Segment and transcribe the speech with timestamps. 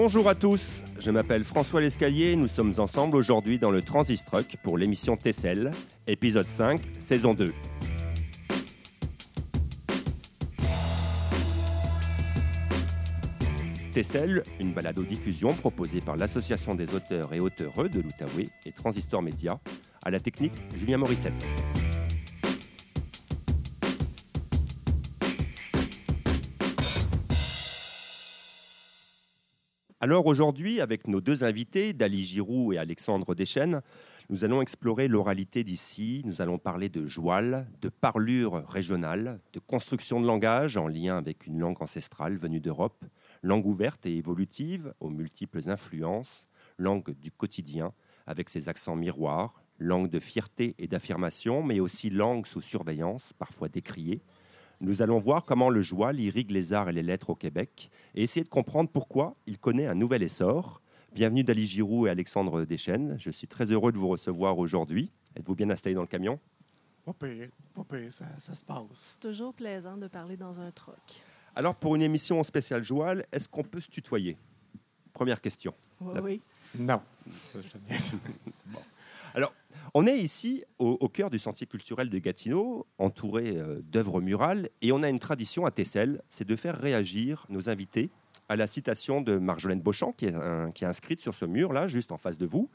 [0.00, 4.78] Bonjour à tous, je m'appelle François Lescalier nous sommes ensemble aujourd'hui dans le Transistruck pour
[4.78, 5.72] l'émission Tessel,
[6.06, 7.52] épisode 5, saison 2.
[13.90, 19.58] Tessel, une balado-diffusion proposée par l'Association des auteurs et auteureux de l'Outaouais et Transistor Média,
[20.04, 21.44] à la technique Julien Morissette.
[30.00, 33.82] Alors aujourd'hui, avec nos deux invités, Dali Giroux et Alexandre Deschênes,
[34.30, 40.20] nous allons explorer l'oralité d'ici, nous allons parler de joual, de parlure régionale, de construction
[40.20, 43.04] de langage en lien avec une langue ancestrale venue d'Europe,
[43.42, 46.46] langue ouverte et évolutive aux multiples influences,
[46.78, 47.92] langue du quotidien
[48.28, 53.68] avec ses accents miroirs, langue de fierté et d'affirmation, mais aussi langue sous surveillance, parfois
[53.68, 54.22] décriée,
[54.80, 58.22] nous allons voir comment le joual irrigue les arts et les lettres au Québec et
[58.22, 60.80] essayer de comprendre pourquoi il connaît un nouvel essor.
[61.14, 63.16] Bienvenue Dali Giroux et Alexandre Deschênes.
[63.18, 65.10] Je suis très heureux de vous recevoir aujourd'hui.
[65.36, 66.38] Êtes-vous bien installé dans le camion?
[67.04, 68.82] Pas pire, pas pire, ça, ça se passe.
[68.92, 70.96] C'est toujours plaisant de parler dans un troc.
[71.56, 74.36] Alors, pour une émission spéciale joual, est-ce qu'on peut se tutoyer?
[75.12, 75.74] Première question.
[76.00, 76.40] Oui, La- oui.
[76.78, 77.00] Non
[77.54, 78.12] je te niaise.
[79.34, 79.52] Alors,
[79.94, 84.92] on est ici au, cœur du sentier culturel de Gatineau, entouré euh, d'œuvres murales, et
[84.92, 88.10] on a une tradition à Tessel, c'est de faire réagir nos invités
[88.48, 92.38] à la citation de Marjolaine Beauchamp, qui est, inscrite sur ce mur-là, juste en face
[92.38, 92.70] de vous.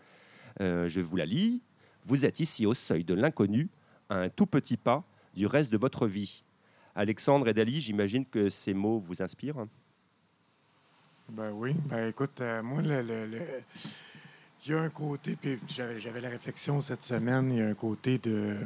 [0.61, 1.61] Euh, je vous la lis.
[2.06, 3.69] Vous êtes ici au seuil de l'inconnu,
[4.09, 5.03] à un tout petit pas
[5.34, 6.44] du reste de votre vie.
[6.95, 9.66] Alexandre et Dali, j'imagine que ces mots vous inspirent.
[11.30, 11.73] Ben oui.
[11.86, 13.25] Ben écoute, euh, moi, le-
[14.66, 17.73] il y a un côté, puis j'avais la réflexion cette semaine, il y a un
[17.73, 18.58] côté de.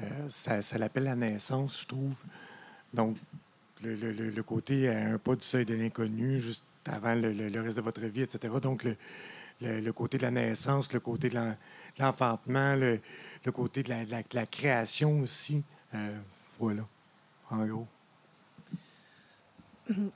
[0.00, 2.14] euh, ça ça l'appelle la naissance, je trouve.
[2.92, 3.16] Donc,
[3.82, 8.02] le, côté à un pas du seuil de l'inconnu, juste avant le, reste de votre
[8.02, 8.52] vie, etc.
[8.60, 8.86] Donc,
[9.60, 13.00] le, côté de la naissance, le côté de l'en- de l'enfantement, le,
[13.52, 13.90] côté de
[14.34, 15.62] la, création aussi.
[15.94, 16.18] Euh,
[16.58, 16.82] voilà,
[17.50, 17.86] en gros.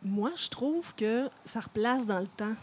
[0.03, 2.55] Moi, je trouve que ça replace dans le temps.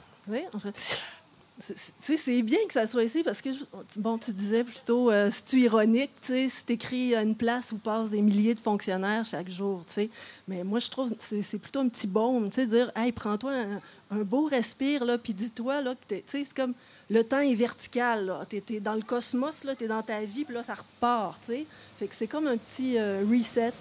[0.53, 1.20] En fait.
[1.61, 3.49] C'est- c'est- C'est bien que ça soit ici parce que,
[3.95, 7.35] bon, tu disais plutôt, euh, si tu ironique, tu sais, si tu écris à une
[7.35, 10.09] place où passent des milliers de fonctionnaires chaque jour, tu sais.
[10.47, 13.11] Mais moi, je trouve que c'est c'est plutôt un petit baume, tu sais, dire, hey,
[13.11, 13.81] prends-toi un,
[14.19, 16.73] un beau respire, là, puis dis-toi, là, que t'es- tu sais, c'est comme
[17.09, 18.45] le temps est vertical, là.
[18.49, 21.41] Tu es, dans le cosmos, là, tu es dans ta vie, puis là, ça repart,
[21.45, 21.65] tu sais.
[21.99, 23.73] Fait que c'est comme un petit euh, reset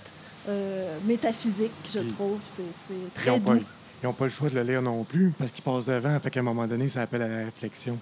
[0.49, 2.39] euh, métaphysique, je trouve.
[2.57, 3.65] C'est c'est très doux.
[4.03, 6.19] Ils ont pas le choix de le lire non plus parce qu'ils passent devant.
[6.21, 7.99] Fait qu'à un moment donné, ça appelle à la réflexion.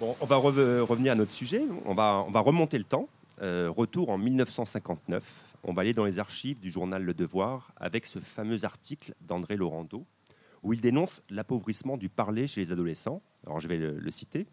[0.00, 1.62] Bon, on va re- revenir à notre sujet.
[1.84, 3.08] On va, on va remonter le temps.
[3.42, 5.22] Euh, retour en 1959.
[5.64, 9.56] On va aller dans les archives du journal Le Devoir avec ce fameux article d'André
[9.56, 10.04] Laurando
[10.62, 13.22] où il dénonce l'appauvrissement du parler chez les adolescents.
[13.46, 14.46] Alors je vais le, le citer.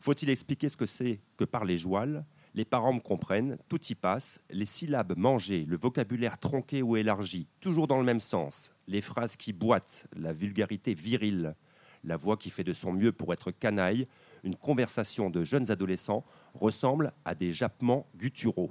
[0.00, 4.38] Faut-il expliquer ce que c'est que parler joual Les parents me comprennent, tout y passe.
[4.50, 8.72] Les syllabes mangées, le vocabulaire tronqué ou élargi, toujours dans le même sens.
[8.86, 11.56] Les phrases qui boitent, la vulgarité virile,
[12.04, 14.06] la voix qui fait de son mieux pour être canaille,
[14.44, 18.70] une conversation de jeunes adolescents ressemble à des jappements gutturaux.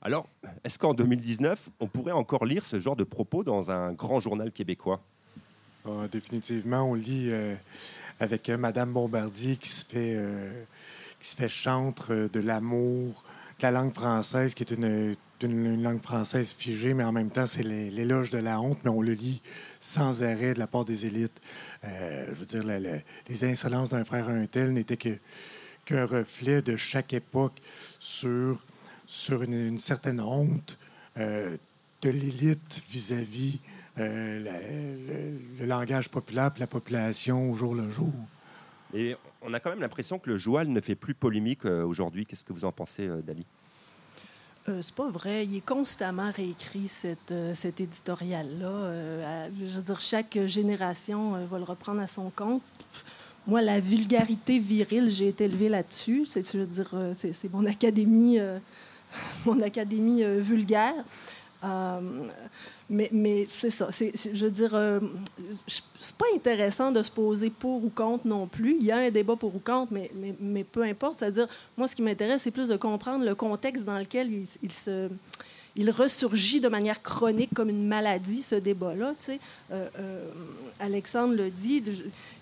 [0.00, 0.28] Alors,
[0.64, 4.52] est-ce qu'en 2019, on pourrait encore lire ce genre de propos dans un grand journal
[4.52, 5.02] québécois?
[5.84, 7.54] Ah, définitivement, on lit euh,
[8.20, 10.50] avec euh, Madame Bombardier qui se fait, euh,
[11.20, 13.24] qui se fait chantre euh, de l'amour,
[13.58, 17.46] de la langue française, qui est une, une- langue française figée, mais en même temps,
[17.46, 19.40] c'est l'é- l'éloge de la honte, mais on le lit
[19.80, 21.40] sans arrêt de la part des élites.
[21.84, 22.64] Euh, je veux dire,
[23.28, 25.18] les insolences d'un frère à un tel n'étaient que
[25.88, 27.62] qu'un reflet de chaque époque
[27.98, 28.62] sur,
[29.06, 30.78] sur une, certaine honte
[31.16, 31.56] euh,
[32.02, 33.58] de l'élite vis-à-vis
[33.98, 38.12] euh, le, langage populaire puis la population au jour le jour.
[38.92, 42.26] Et on a quand même l'impression que le joual ne fait plus polémique euh, aujourd'hui.
[42.26, 43.46] Qu'est-ce que vous en pensez, euh, Dali?
[44.68, 45.44] Euh, c'est pas vrai.
[45.46, 46.90] Il est constamment réécrit,
[47.30, 49.48] euh, cet éditorial-là.
[49.58, 52.62] Je veux dire, chaque génération va le reprendre à son compte.
[53.46, 56.26] Moi, la vulgarité virile, j'ai été élevée là-dessus.
[56.26, 58.38] C'est, je veux dire, c'est, mon académie,
[59.46, 60.92] mon académie vulgaire.
[62.90, 63.88] Mais, mais c'est ça.
[63.92, 64.98] C'est- je veux dire, euh,
[65.98, 68.76] c'est pas intéressant de se poser pour ou contre non plus.
[68.80, 71.18] Il y a un débat pour ou contre, mais, mais, mais peu importe.
[71.18, 71.46] C'est-à-dire,
[71.76, 75.08] moi, ce qui m'intéresse, c'est plus de comprendre le contexte dans lequel il, il se
[75.78, 79.12] il ressurgit de manière chronique comme une maladie, ce débat-là.
[79.30, 79.36] Euh,
[79.98, 80.24] euh,
[80.80, 81.82] Alexandre le dit,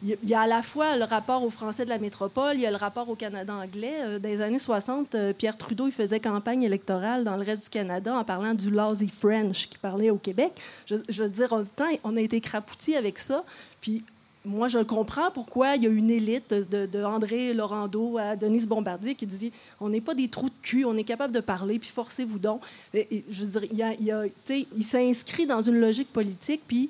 [0.02, 2.66] il y a- à la fois le rapport aux Français de la métropole, il y
[2.66, 3.94] a le rapport au Canada anglais.
[4.00, 7.64] Euh, Dans les années 60, euh, Pierre Trudeau il faisait campagne électorale dans le reste
[7.64, 10.52] du Canada en parlant du lousy French qui parlait au Québec.
[10.86, 13.44] Je, veux dire, temps, on a été crapoutis avec ça.
[13.82, 14.02] Puis
[14.46, 18.66] moi, je comprends pourquoi il y a une élite de, de André Laurando à Denise
[18.66, 21.78] Bombardier qui dit on n'est pas des trous de cul, on est capable de parler,
[21.78, 22.62] puis forcez-vous donc.
[22.94, 24.22] Je veux dire, il, a,
[24.82, 26.88] s'inscrit dans une logique politique, puis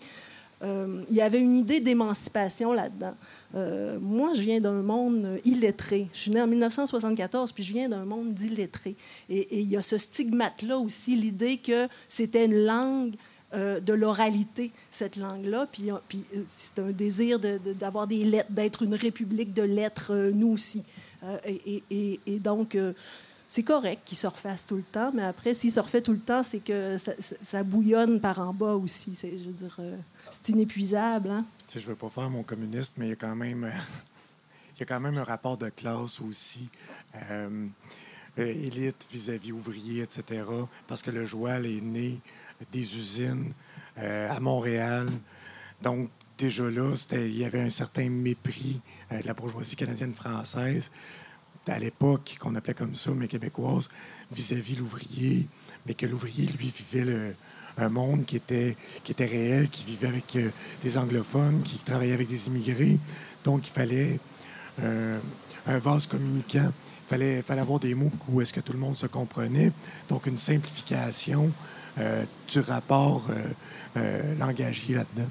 [0.62, 3.14] euh, il y avait une idée d'émancipation là-dedans.
[3.55, 6.09] Euh, moi, je viens d'un monde illettré.
[6.12, 8.97] Je suis né en 1974, puis je viens d'un monde d'illettrés.
[9.29, 13.14] Et, et il y a ce stigmate-là aussi, l'idée que c'était une langue
[13.56, 15.67] euh, de l'oralité, cette langue-là.
[15.73, 20.14] Puis, euh, puis euh, c'est un désir d'avoir des lettres, d'être une république de lettres,
[20.35, 20.85] nous aussi.
[21.47, 21.82] Et,
[22.26, 22.76] et, donc,
[23.49, 26.19] c'est correct qu'il se refasse tout le temps, mais après, s'il se refait tout le
[26.19, 26.97] temps, c'est que
[27.43, 29.19] ça, bouillonne par en bas aussi.
[29.20, 29.81] Je veux dire,
[30.31, 31.31] c'est inépuisable.
[31.31, 31.44] Hein?
[31.73, 33.73] je ne veux pas faire mon communiste, mais il y a quand même,
[34.76, 36.69] il y a quand même un rapport de classe aussi.
[38.37, 40.44] élite vis-à-vis ouvrier, etc.
[40.87, 42.20] Parce que le joual est né
[42.73, 43.53] des usines
[43.99, 45.08] euh, à Montréal.
[45.82, 48.81] Donc, déjà là, il y avait un certain mépris
[49.11, 50.91] euh, de la bourgeoisie canadienne-française,
[51.69, 53.88] à l'époque, qu'on appelait comme ça, mais québécoise,
[54.31, 55.49] vis-à-vis l'ouvrier,
[55.87, 57.35] mais que l'ouvrier, lui, vivait
[57.76, 60.50] un monde qui était, qui était réel, qui vivait avec euh,
[60.82, 62.99] des anglophones, qui travaillait avec des immigrés.
[63.44, 64.20] Donc, il fallait
[64.79, 66.70] un vase communicant.
[67.06, 69.73] Il fallait, fallait avoir des mots où est-ce que tout le monde se comprenait.
[70.09, 71.50] Donc, une simplification
[71.96, 73.43] du rapport euh,
[73.96, 75.28] euh, langagier là-dedans.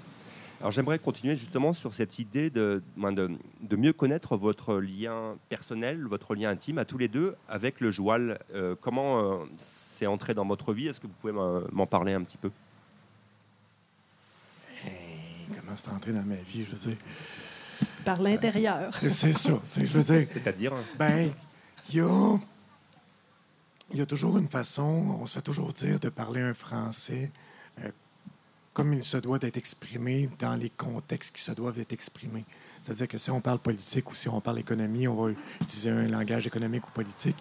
[0.59, 3.31] Alors j'aimerais continuer justement sur cette idée de, de,
[3.61, 7.91] de, mieux connaître votre lien personnel, votre lien intime à tous les deux avec le
[7.91, 8.39] joual.
[8.81, 10.87] comment c'est entré dans votre vie?
[10.87, 12.49] Est-ce que vous pouvez m'en parler un petit peu?
[15.53, 16.97] Comment c'est entré dans ma vie, je veux dire?
[18.05, 18.97] Par l'intérieur.
[19.01, 20.27] c'est ça, je veux dire.
[20.31, 20.73] C'est-à-dire?
[20.97, 21.29] Ben,
[21.89, 22.39] il y a
[23.95, 27.31] il y a toujours une façon, on sait toujours dire, de parler un français
[27.79, 27.89] euh,
[28.73, 32.43] comme il se doit d'être exprimé dans les contextes qui se doivent d'être exprimés.
[32.81, 35.31] C'est-à-dire que si on parle politique ou si on parle économie, on va
[35.61, 37.37] utiliser un langage économique ou politique.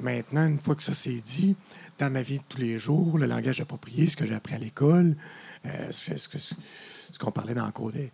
[0.00, 1.56] Maintenant, une fois que ça s'est dit,
[1.98, 4.58] dans ma vie de tous les jours, le langage approprié, ce que j'ai appris à
[4.58, 5.14] l'école,
[5.66, 8.10] euh, ce, ce qu'on parlait dans le cours des,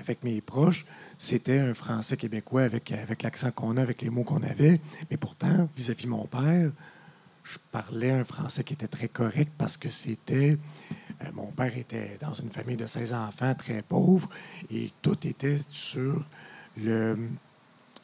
[0.00, 0.84] avec mes proches,
[1.18, 2.92] c'était un français québécois avec,
[3.22, 4.80] l'accent qu'on a, avec les mots qu'on avait.
[5.10, 6.70] Mais pourtant, vis-à-vis de mon père,
[7.42, 10.58] je parlais un français qui était très correct parce que c'était.
[11.22, 14.28] Euh, mon père était dans une famille de 16 enfants très pauvre
[14.70, 16.24] et tout était sur
[16.86, 17.16] euh,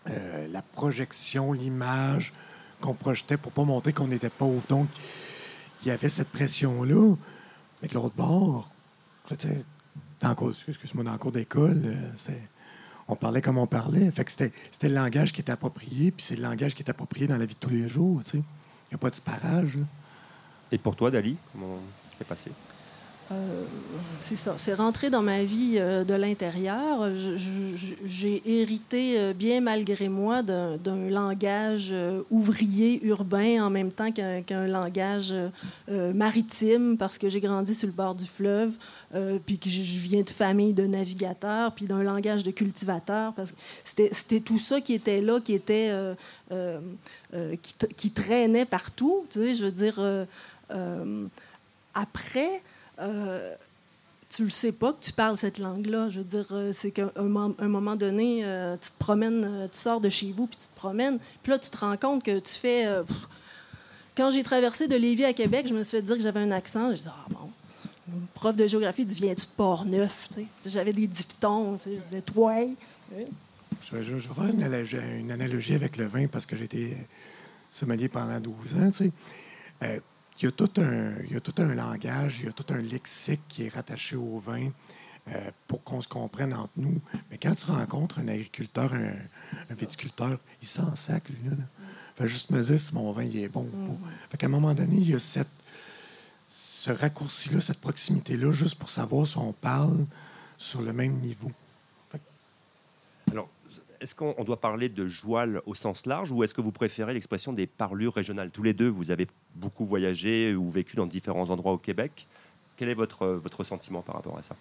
[0.04, 2.32] la projection, l'image
[2.80, 4.66] qu'on projetait pour pas montrer qu'on était pauvre.
[4.68, 4.88] Donc,
[5.82, 7.14] il y avait cette pression-là.
[7.82, 8.70] Mais de l'autre bord,
[10.20, 12.32] dans le cours d'école, euh,
[13.08, 14.12] on parlait comme on parlait.
[14.16, 17.46] C'était, le langage qui était approprié, puis c'est le langage qui est approprié dans la
[17.46, 18.22] vie de tous les jours.
[18.34, 19.78] Il n'y a pas de disparage.
[20.72, 21.78] Et pour toi, Dali, comment
[22.18, 22.50] c'est passé?
[23.32, 23.64] Euh,
[24.20, 24.54] c'est ça.
[24.56, 27.08] C'est rentré dans ma vie euh, de l'intérieur.
[28.04, 31.92] J'ai hérité, euh, bien malgré moi, d'un langage
[32.30, 35.34] ouvrier, urbain, en même temps qu'un langage
[35.88, 38.76] maritime, parce que j'ai grandi sur le bord du fleuve,
[39.44, 43.32] puis que je viens de famille de navigateurs, puis d'un langage de cultivateur.
[43.34, 43.56] Parce que
[44.12, 45.92] c'était tout ça qui était là, qui était...
[47.96, 49.26] Qui, traînait partout.
[49.30, 50.00] Tu sais, je veux dire...
[51.94, 52.62] après...
[52.98, 53.54] Euh,
[54.28, 56.08] tu le sais pas que tu parles cette langue-là.
[56.10, 60.00] Je veux dire, euh, c'est qu'à un, moment donné, euh, tu te promènes, tu sors
[60.00, 61.18] de chez vous, puis tu te promènes.
[61.42, 62.86] Puis là, tu te rends compte que tu fais...
[64.16, 66.50] quand j'ai traversé de Lévis à Québec, je me suis fait dire que j'avais un
[66.50, 66.90] accent.
[66.90, 67.50] Je disais, ah bon,
[68.34, 70.28] prof de géographie dit, viens-tu de Port-Neuf?
[70.64, 71.78] J'avais des diphtongues.
[71.84, 72.54] Je disais, toi.
[73.92, 76.96] Je, vais faire une analogie, une analogie, avec le vin parce que j'étais
[77.70, 78.90] sommelier pendant 12 ans.
[78.90, 79.12] Tu
[79.80, 80.02] sais
[80.38, 82.72] il y, a tout un, il y a tout un langage, il y a tout
[82.72, 84.70] un lexique qui est rattaché au vin
[85.28, 87.00] euh, pour qu'on se comprenne entre nous.
[87.30, 91.50] Mais quand tu rencontres un agriculteur, un, viticulteur, il s'en sac, lui.
[91.50, 91.56] Là.
[92.16, 93.92] Fait juste me dire si mon vin il est bon ou pas.
[93.92, 94.12] Mm.
[94.30, 95.48] Fait qu'à un moment donné, il y a cette,
[96.48, 100.06] ce raccourci-là, cette proximité-là, juste pour savoir si on parle
[100.56, 101.50] sur le même niveau.
[104.06, 107.52] Est-ce qu'on doit parler de joual au sens large ou est-ce que vous préférez l'expression
[107.52, 108.52] des parlures régionales?
[108.52, 112.28] Tous les deux, vous avez beaucoup voyagé ou vécu dans différents endroits au Québec.
[112.76, 114.54] Quel est votre, votre sentiment par rapport à ça?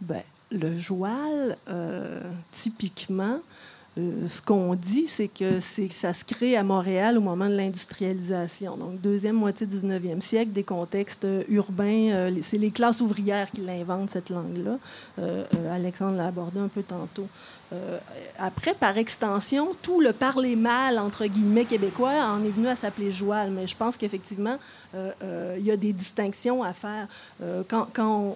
[0.00, 3.40] Ben, Le joual, euh, typiquement,
[3.98, 7.56] euh, ce qu'on dit, c'est que, c'est, ça se crée à Montréal au moment de
[7.56, 8.78] l'industrialisation.
[8.78, 12.30] Donc, deuxième moitié du 19e siècle, des contextes euh, urbains.
[12.40, 14.78] C'est les classes ouvrières qui l'inventent, cette langue-là.
[15.70, 17.28] Alexandre l'a abordé un peu tantôt.
[17.72, 17.98] Euh,
[18.38, 23.12] après, par extension, tout le parler mal, entre guillemets, québécois en est venu à s'appeler
[23.12, 23.50] joual.
[23.50, 24.56] Mais je pense qu'effectivement,
[24.94, 27.08] euh, euh, il y a des distinctions à faire.
[27.68, 27.88] quand,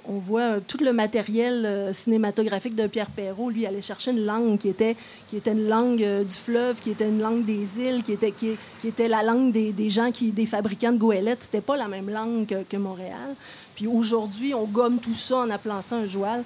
[0.07, 4.69] on, voit tout le matériel cinématographique de Pierre Perrault, lui, aller chercher une langue qui
[4.69, 4.97] était,
[5.29, 8.57] qui était une langue du fleuve, qui était une langue des îles, qui était, qui,
[8.85, 11.45] était la langue des, gens, qui, des fabricants de goélettes.
[11.45, 13.35] C'était pas la même langue que, que Montréal.
[13.75, 16.45] Puis aujourd'hui, on gomme tout ça en appelant ça un joual.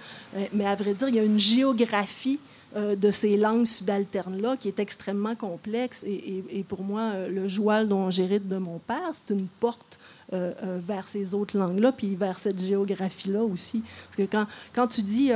[0.53, 2.39] Mais à vrai dire, il y a une géographie
[2.75, 6.05] de ces langues subalternes-là, qui est extrêmement complexe.
[6.05, 9.99] Et, pour moi, euh, le joual dont j'hérite de mon père, c'est une porte
[10.33, 10.53] euh,
[10.87, 13.83] vers ces autres langues-là, puis vers cette géographie-là aussi.
[14.07, 15.31] Parce que quand, quand tu dis...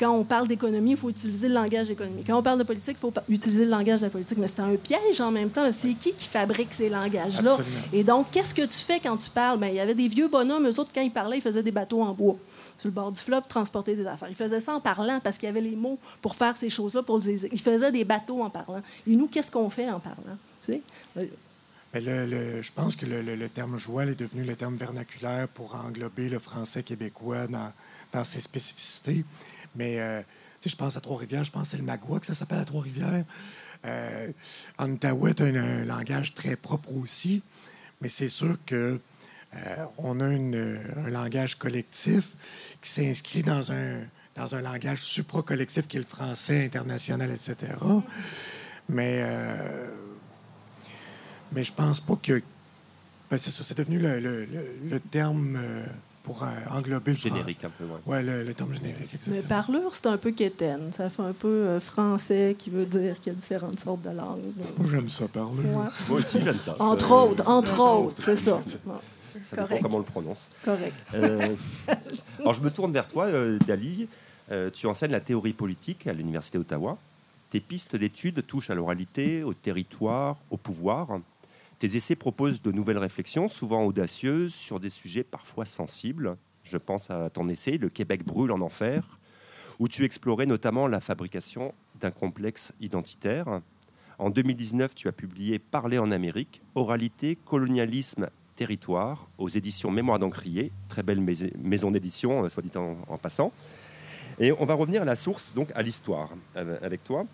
[0.00, 2.26] quand on parle d'économie, il faut utiliser le langage économique.
[2.26, 4.38] Quand on parle de politique, il faut utiliser le langage de la politique.
[4.38, 5.64] Mais c'est un piège en même temps.
[5.78, 7.58] C'est qui qui fabrique ces langages-là?
[7.92, 9.58] Et donc, qu'est-ce que tu fais quand tu parles?
[9.58, 11.70] Bien, il y avait des vieux bonhommes, eux autres, quand ils parlaient, ils faisaient des
[11.70, 12.36] bateaux en bois
[12.82, 14.28] sur le bord du fleuve, transporter des affaires.
[14.28, 17.02] Il faisait ça en parlant parce qu'il y avait les mots pour faire ces choses-là.
[17.02, 17.46] Pour les...
[17.52, 18.82] Il faisait des bateaux en parlant.
[19.06, 20.36] Et nous, qu'est-ce qu'on fait en parlant?
[21.94, 26.38] Le, je pense que le, terme joual est devenu le terme vernaculaire pour englober le
[26.38, 27.72] français québécois dans,
[28.12, 29.24] dans ses spécificités.
[29.76, 30.20] Mais euh,
[30.64, 33.24] je pense à Trois-Rivières, je pense c'est le magua que ça s'appelle à Trois-Rivières.
[33.84, 34.32] Euh,
[34.78, 37.42] en Outaouais, un, langage très propre aussi,
[38.00, 38.98] mais c'est sûr que euh,
[39.98, 42.32] on a un langage collectif
[42.80, 44.00] qui s'inscrit dans un,
[44.34, 47.72] dans un langage supracollectif qui est le français international, etc.
[48.88, 49.88] Mais, euh,
[51.52, 52.42] mais je pense pas que.
[53.30, 55.56] Ben, c'est ça, c'est devenu le, le, terme.
[55.56, 55.86] Euh,
[56.22, 57.84] pour englober le générique un peu.
[58.06, 59.02] Oui, le, terme générique.
[59.02, 59.34] Exactement.
[59.34, 60.92] Mais parlure, c'est un peu quétaine.
[60.96, 64.52] Ça fait un peu français qui veut dire qu'il y a différentes sortes de langues.
[64.78, 65.64] Moi, j'aime ça, parler.
[65.64, 66.76] Moi aussi, j'aime ça.
[66.78, 68.60] Entre autres, entre autres, c'est ça.
[69.42, 70.48] Ça dépend comment on le prononce.
[70.64, 70.94] Correct.
[71.14, 71.54] Euh,
[72.40, 74.08] alors, je me tourne vers toi, euh, Dali.
[74.50, 76.98] Euh, tu enseignes la théorie politique à l'Université d'Ottawa.
[77.50, 81.20] Tes pistes d'études touchent à l'oralité, au territoire, au pouvoir.
[81.78, 86.36] Tes essais proposent de nouvelles réflexions, souvent audacieuses, sur des sujets parfois sensibles.
[86.64, 89.18] Je pense à ton essai Le Québec brûle en enfer,
[89.78, 93.60] où tu explorais notamment la fabrication d'un complexe identitaire.
[94.18, 98.28] En 2019, tu as publié Parler en Amérique, oralité, colonialisme
[99.38, 101.20] Aux éditions Mémoire d'Encrier, très belle
[101.58, 103.52] maison d'édition, euh, soit dit en, passant.
[104.38, 107.26] Et on va revenir à la source, donc à l'histoire, euh, avec toi.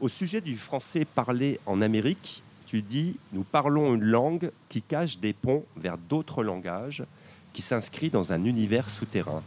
[0.00, 5.18] Au sujet du français parlé en Amérique, tu dis Nous parlons une langue qui cache
[5.18, 7.04] des ponts vers d'autres langages,
[7.52, 9.42] qui s'inscrit dans un univers souterrain.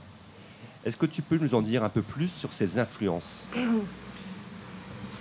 [0.86, 3.46] Est-ce que tu peux nous en dire un peu plus sur ces influences?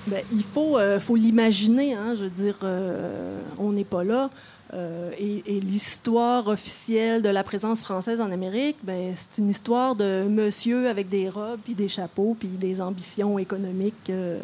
[0.06, 2.58] Ben, Il faut, euh, faut l'imaginer, hein, je veux dire,
[3.58, 4.30] on n'est pas là.
[4.74, 10.26] Euh, et, l'histoire officielle de la présence française en Amérique, ben, c'est une histoire de
[10.28, 14.38] monsieur avec des robes, puis des chapeaux, puis des ambitions économiques euh,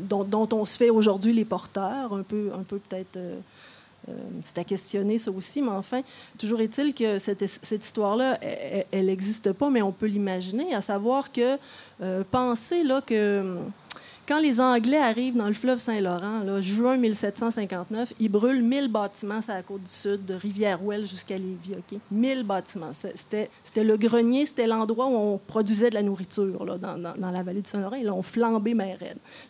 [0.00, 3.16] dont, on se fait aujourd'hui les porteurs, un peu, un peu peut-être...
[3.16, 3.38] Euh,
[4.40, 6.02] c'est à questionner ça aussi, mais enfin,
[6.38, 8.38] toujours est-il que cette, cette histoire-là,
[8.92, 11.58] elle n'existe pas, mais on peut l'imaginer, à savoir que
[12.30, 13.58] penser là, que
[14.26, 19.54] quand les Anglais arrivent dans le fleuve Saint-Laurent, juin 1759, ils brûlent 1000 bâtiments sur
[19.54, 21.74] la côte du sud, de Rivière-Ouelle jusqu'à Lévis.
[21.74, 21.98] OK?
[22.10, 22.92] 1000 bâtiments.
[22.94, 23.48] C'était
[23.84, 27.70] le grenier, c'était l'endroit où on produisait de la nourriture là, dans, la vallée du
[27.70, 27.96] Saint-Laurent.
[27.96, 28.98] Ils l'ont flambé, mais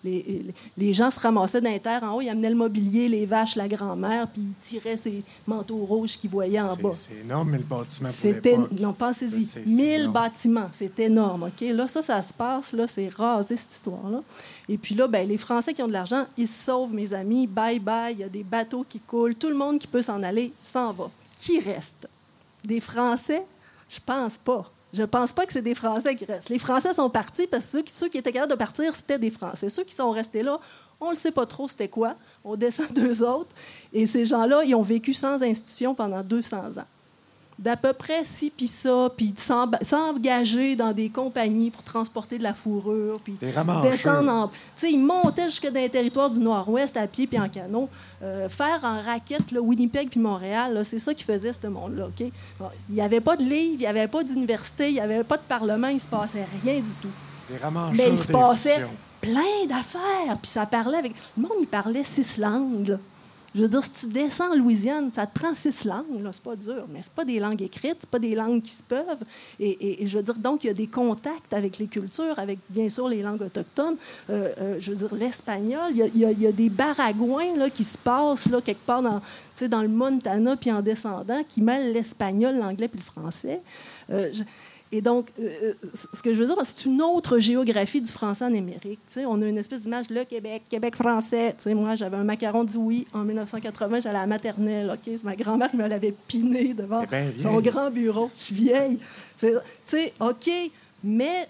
[0.05, 0.45] Les,
[0.77, 3.57] les, gens se ramassaient dans les terres en haut, ils amenaient le mobilier, les vaches,
[3.57, 6.91] la grand-mère, puis ils tiraient ces manteaux rouges qu'ils voyaient en bas.
[6.93, 9.49] C'est énorme, 1000 bâtiments pour C'était, Non, pensez-y.
[9.67, 11.45] 1000 bâtiments, c'est énorme.
[11.45, 11.67] OK?
[11.69, 14.23] Là, ça, ça se passe, là, c'est rasé, cette histoire-là.
[14.69, 17.47] Et puis là, ben, les Français qui ont de l'argent, ils sauvent, mes amis.
[17.47, 19.35] Bye bye, il y a des bateaux qui coulent.
[19.35, 21.11] Tout le monde qui peut s'en aller s'en va.
[21.39, 22.09] Qui reste?
[22.65, 23.45] Des Français?
[23.89, 24.71] Je pense pas.
[24.93, 26.49] Je pense pas que c'est des Français qui restent.
[26.49, 29.69] Les Français sont partis parce que ceux, qui étaient capables de partir, c'était des Français.
[29.69, 30.59] Ceux qui sont restés là,
[31.01, 32.15] on ne le sait pas trop c'était quoi.
[32.45, 33.51] On descend deux autres.
[33.93, 36.87] Et ces gens-là, ils ont vécu sans institution pendant 200 ans
[37.59, 42.53] d'à peu près ci puis ça, puis s'engager dans des compagnies pour transporter de la
[42.53, 44.49] fourrure, puis descendre en...
[44.49, 47.89] Tu sais, ils montaient jusque dans les territoires du Nord-Ouest à pied puis en canot.
[48.23, 52.31] Euh, faire en raquette, là, Winnipeg puis Montréal, c'est ça qui faisait ce monde-là, OK?
[52.89, 55.37] il n'y avait pas de livres, il n'y avait pas d'université, il n'y avait pas
[55.37, 57.09] de parlement, il ne se passait rien du tout.
[57.95, 58.87] Mais il se passait
[59.21, 61.15] plein d'affaires, puis ça parlait avec...
[61.37, 62.99] Le monde, il parlait six langues,
[63.57, 66.43] Je veux dire, si tu descends en Louisiane, ça te prend six langues, là, c'est
[66.43, 69.25] pas dur, mais c'est pas des langues écrites, c'est pas des langues qui se peuvent.
[69.59, 72.91] Et, je veux dire, donc, il y a des contacts avec les cultures, avec bien
[72.91, 73.97] sûr les langues autochtones.
[74.29, 77.97] Euh, euh, je veux dire, l'espagnol, il y, y, a des baragouins là, qui se
[77.97, 79.23] passent là, quelque part dans,
[79.71, 83.63] dans le Montana, puis en descendant, qui mêlent l'espagnol, l'anglais puis le français.
[84.11, 84.31] Euh,
[84.93, 85.73] et donc, euh, euh,
[86.15, 89.01] ce que je veux dire, c'est une autre géographie du français en Amérique.
[89.17, 91.57] on a une espèce d'image, le Québec, Québec français.
[91.67, 94.93] moi, j'avais un macaron du oui en 1980, j'allais à la maternelle.
[94.93, 97.03] Ok, Ma grand-mère me l'avait piné devant
[97.39, 98.31] son grand bureau.
[98.37, 98.99] Je suis vieille.
[100.21, 100.51] OK,
[101.03, 101.49] mais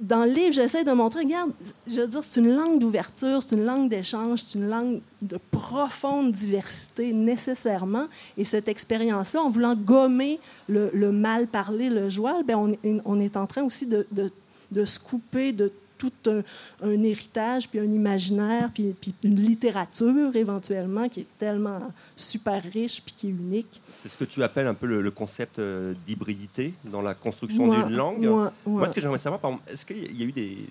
[0.00, 1.52] dans le livre, j'essaie de montrer, regarde,
[1.86, 5.38] je veux dire, c'est une langue d'ouverture, c'est une langue d'échange, c'est une langue de
[5.50, 8.06] profonde diversité nécessairement.
[8.36, 10.38] Et cette expérience-là, en voulant gommer
[10.68, 14.30] le, mal parlé, le joual, ben on, on, est en train aussi de, de,
[14.70, 16.12] de se couper de tout
[16.82, 21.80] un, héritage, puis un imaginaire, puis, puis, une littérature éventuellement qui est tellement
[22.16, 23.80] super riche puis qui est unique.
[24.02, 27.96] C'est ce que tu appelles un peu le, concept euh, d'hybridité dans la construction d'une
[27.96, 28.26] langue.
[28.66, 30.68] Moi, ce que j'aimerais savoir, est-ce qu'il y a eu des,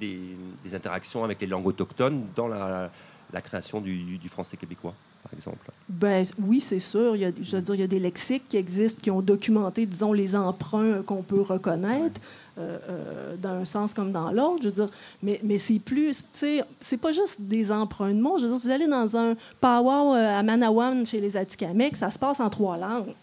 [0.00, 2.90] des, interactions avec les langues autochtones dans la,
[3.32, 4.94] la création du, du français québécois?
[5.22, 5.70] Par exemple?
[5.88, 7.16] Ben, oui, c'est sûr.
[7.16, 9.22] Il y a, je veux dire, il y a des lexiques qui existent, qui ont
[9.22, 12.20] documenté, disons, les emprunts qu'on peut reconnaître.
[12.58, 14.58] Euh, euh, dans un sens comme dans l'autre.
[14.64, 14.88] Je veux dire,
[15.22, 18.36] mais, mais c'est plus, tu sais, c'est pas juste des emprunts de mots.
[18.36, 22.10] Je veux dire, vous allez dans un powwow euh, à Manawan chez les Atikamekw, ça
[22.10, 23.14] se passe en trois langues.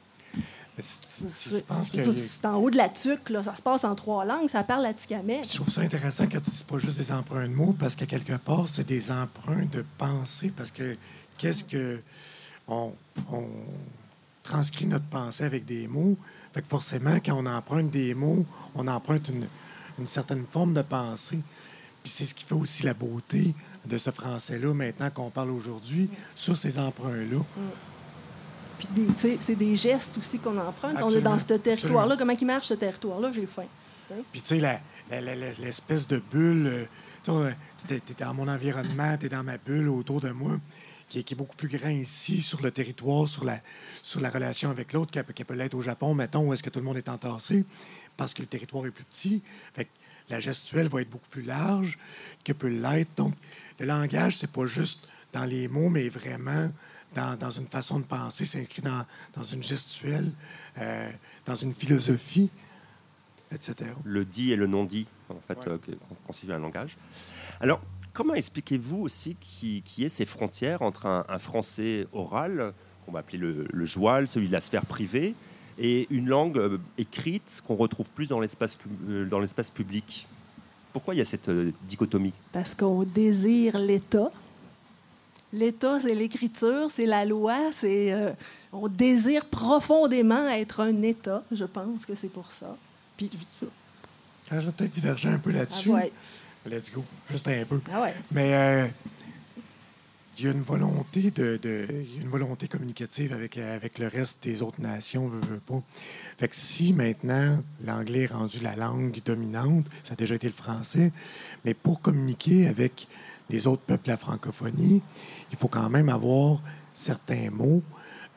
[0.82, 4.86] C'est en haut de la tuque, là, ça se passe en trois langues, ça parle
[4.86, 5.44] atikamekw.
[5.48, 8.06] Je trouve ça intéressant quand tu dis pas juste des emprunts de mots, parce que
[8.06, 10.96] quelque part, c'est des emprunts de pensée, parce que
[11.39, 12.00] qu'est-ce que
[12.67, 12.93] on,
[13.31, 13.46] on
[14.43, 16.17] transcrit notre pensée avec des mots,
[16.53, 19.48] fait que forcément, quand on emprunte des mots, on emprunte une,
[19.98, 21.39] une certaine forme de pensée.
[22.03, 23.53] Puis c'est ce qui fait aussi la beauté
[23.86, 27.39] de ce français-là, maintenant qu'on parle aujourd'hui, sur ces emprunts-là.
[28.77, 28.88] Puis
[29.39, 30.98] c'est des gestes aussi qu'on emprunte.
[31.01, 32.15] on est dans ce territoire-là.
[32.17, 33.31] Comment il marche, ce territoire-là?
[33.34, 33.65] J'ai faim.
[34.31, 34.79] Puis tu sais,
[35.62, 36.88] l'espèce de bulle...
[37.22, 37.31] Tu
[37.93, 40.58] es, dans mon environnement, tu es dans ma bulle autour de moi
[41.09, 43.59] qui est, beaucoup plus grand ici, sur le territoire, sur la,
[44.03, 46.79] sur la relation avec l'autre, qu'elle peut l'être au Japon, mettons, où est-ce que tout
[46.79, 47.65] le monde est entassé,
[48.15, 49.41] parce que le territoire est plus petit.
[49.73, 49.87] Fait
[50.29, 51.97] la gestuelle va être beaucoup plus large
[52.43, 53.15] que peut l'être.
[53.15, 53.33] Donc,
[53.79, 56.69] le langage, c'est pas juste dans les mots, mais vraiment
[57.15, 60.31] dans, dans une façon de penser, s'inscrit dans, dans une gestuelle,
[60.77, 61.11] euh,
[61.45, 62.50] dans une philosophie,
[63.51, 63.91] etc.
[64.03, 65.79] Le dit et le non-dit, en fait, ouais.
[65.89, 65.95] euh,
[66.27, 66.95] constituent un langage.
[67.59, 67.81] Alors,
[68.20, 72.74] comment expliquez-vous aussi qui, qui est ces frontières entre un, français oral,
[73.05, 75.36] qu'on va appeler le, le, joual, celui de la sphère privée,
[75.77, 78.77] et une langue euh, écrite qu'on retrouve plus dans l'espace,
[79.08, 80.27] euh, dans l'espace public?
[80.92, 82.34] Pourquoi il y a cette euh, dichotomie?
[82.51, 84.29] Parce qu'on désire l'État.
[85.53, 88.14] L'État, c'est l'écriture, c'est la loi, c'est
[88.74, 91.42] on désire profondément être un État.
[91.53, 92.75] Je pense que c'est pour ça.
[93.16, 93.32] Puis,
[94.51, 95.92] je vais peut-être diverger un peu là-dessus.
[95.96, 96.03] Ah
[96.70, 97.03] Let's go.
[97.31, 97.79] Juste un peu.
[97.92, 98.14] Ah ouais.
[98.31, 98.88] Mais euh,
[100.38, 104.07] il y a une volonté de, de y a une volonté communicative avec, avec le
[104.07, 105.81] reste des autres nations, veut, veut pas.
[106.38, 110.53] Fait que si maintenant l'anglais est rendu la langue dominante, ça a déjà été le
[110.53, 111.12] français,
[111.66, 113.07] mais pour communiquer avec
[113.50, 115.01] les autres peuples de la francophonie,
[115.51, 116.62] il faut quand même avoir
[116.94, 117.83] certains mots.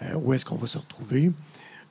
[0.03, 1.31] Euh, où est-ce qu'on va se retrouver?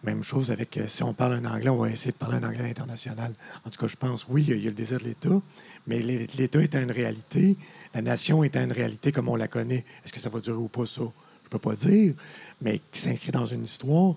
[0.04, 2.44] Même chose avec, euh, si on parle un anglais, on va essayer de parler un
[2.44, 3.34] anglais international.
[3.66, 5.42] En tout cas, je pense, oui, il y a le désir de l'État,
[5.86, 7.56] mais l'État étant une réalité,
[7.94, 10.68] la nation étant une réalité comme on la connaît, est-ce que ça va durer ou
[10.68, 11.02] pas, ça?
[11.02, 12.14] Je ne peux pas dire,
[12.62, 14.16] mais qui s'inscrit dans une histoire,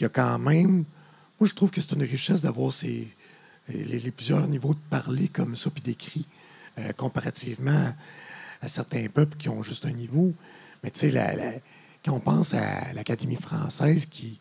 [0.00, 0.84] y a quand même...
[1.40, 3.08] Moi, je trouve que c'est une richesse d'avoir ces,
[3.68, 6.26] les, plusieurs niveaux de parler comme ça, puis d'écrit,
[6.78, 7.92] euh, comparativement
[8.62, 10.32] à, certains peuples qui ont juste un niveau.
[10.82, 11.62] Mais tu sais,
[12.04, 14.40] quand on pense à l'Académie française qui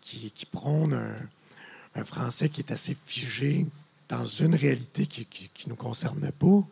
[0.00, 0.98] qui, prône
[1.94, 3.66] un, français qui est assez figé
[4.08, 6.64] dans une réalité qui ne nous concerne pas,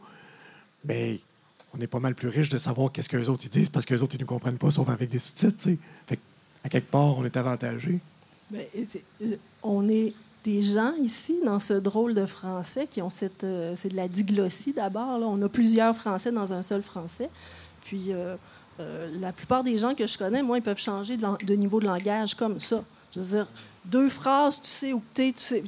[0.84, 1.20] mais
[1.74, 3.94] on est pas mal plus riche de savoir qu'est-ce que les autres disent parce que
[3.94, 5.68] les autres ils ne comprennent pas sauf avec des sous-titres.
[6.64, 8.00] À quelque part, on est avantagé.
[8.54, 10.12] Euh, on est
[10.44, 13.44] des gens ici dans ce drôle de français qui ont cette.
[13.44, 15.20] Euh, c'est de la diglossie d'abord.
[15.22, 17.30] On a plusieurs français dans un seul français.
[17.84, 18.36] Puis euh,
[19.20, 22.34] la plupart des gens que je connais, moi, ils peuvent changer de niveau de langage
[22.34, 22.82] comme ça.
[23.14, 23.46] Je veux dire,
[23.84, 25.62] deux phrases, tu sais où tu sais.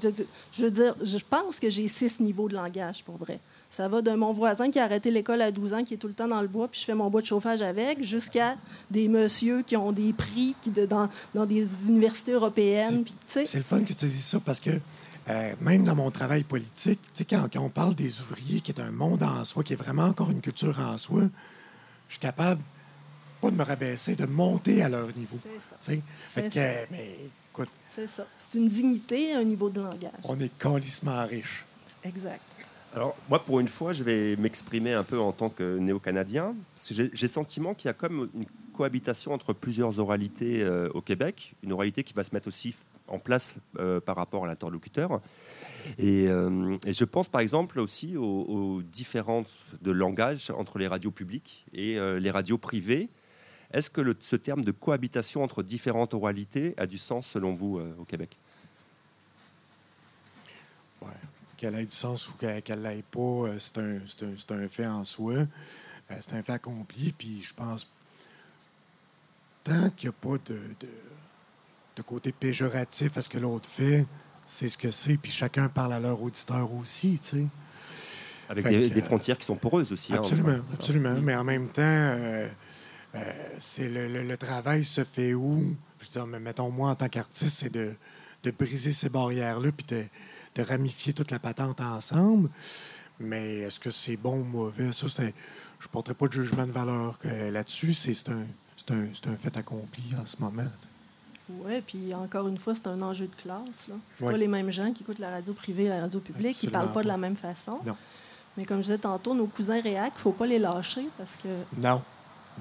[0.53, 3.40] Je veux dire, je pense que j'ai six niveaux de langage, pour vrai.
[3.70, 6.09] Ça va de mon voisin qui a arrêté l'école à 12 ans, qui est tout
[6.09, 8.57] le temps dans le bois, puis je fais mon bois de chauffage avec, jusqu'à
[8.90, 13.05] des messieurs qui ont des prix qui de, dans, dans, des universités européennes.
[13.29, 14.70] C'est le fun que tu dises ça parce que
[15.29, 16.98] euh, même dans mon travail politique,
[17.29, 20.07] quand, quand on parle des ouvriers, qui est un monde en soi, qui est vraiment
[20.07, 21.22] encore une culture en soi,
[22.09, 22.61] je suis capable
[23.40, 25.38] pas de me rabaisser, de monter à leur niveau.
[25.83, 26.87] C'est ça.
[26.90, 27.16] Mais
[27.53, 27.70] écoute.
[27.94, 28.26] C'est ça.
[28.38, 30.11] C'est une dignité, un niveau de langage.
[30.24, 31.64] On est calissement riche.
[32.05, 32.42] Exact.
[32.94, 36.57] Alors, moi, pour une fois, je vais m'exprimer un peu en tant que néo-canadien.
[36.90, 41.55] J'ai le sentiment qu'il y a comme une cohabitation entre plusieurs oralités euh, au Québec.
[41.62, 42.74] Une oralité qui va se mettre aussi
[43.07, 45.20] en place euh, par rapport à l'interlocuteur.
[45.98, 51.11] Et, euh, et, je pense par exemple aussi aux, différences de langage entre les radios
[51.11, 53.09] publiques et les radios privées.
[53.72, 57.80] Est-ce que le, ce terme de cohabitation entre différentes oralités a du sens selon vous
[57.98, 58.37] au Québec?
[61.61, 63.98] Qu'elle ait du sens ou qu'elle ne l'ait pas, euh, c'est un,
[64.56, 65.35] un, fait en soi.
[65.35, 65.46] Euh,
[66.09, 67.12] c'est un fait accompli.
[67.12, 67.87] Puis je pense,
[69.62, 70.59] tant qu'il n'y a pas de,
[71.96, 74.06] de, côté péjoratif à ce que l'autre fait,
[74.46, 75.18] c'est ce que c'est.
[75.18, 77.46] Puis chacun parle à leur auditeur aussi, tu sais.
[78.48, 80.14] Avec des, frontières qui sont poreuses aussi.
[80.14, 81.20] Hein, absolument, absolument.
[81.20, 82.48] Mais en même temps, euh,
[83.59, 85.77] c'est le, travail se fait où?
[86.01, 87.94] Je veux dire, mettons, moi, en tant qu'artiste, c'est de,
[88.44, 90.05] de briser ces barrières-là, puis de
[90.55, 92.51] de ramifier toute la patente ensemble.
[93.18, 94.92] Mais est-ce que c'est bon ou mauvais?
[94.92, 97.94] Ça, je ne porterai pas de jugement de valeur là-dessus.
[97.94, 98.46] C'est un,
[98.90, 100.70] un, fait accompli en ce moment.
[101.51, 103.88] Oui, puis encore une fois, c'est un enjeu de classe.
[104.18, 106.66] Ce pas les mêmes gens qui écoutent la radio privée et la radio publique, qui
[106.66, 107.79] ne parlent pas de la même façon.
[107.85, 107.96] Non.
[108.57, 111.33] Mais comme je disais tantôt, nos cousins réac, il ne faut pas les lâcher parce
[111.42, 111.49] que.
[111.77, 112.03] Non.